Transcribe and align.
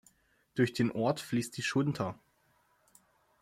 Durch 0.55 0.73
den 0.73 0.91
Ort 0.93 1.19
fließt 1.19 1.55
die 1.57 1.61
Schunter. 1.61 2.17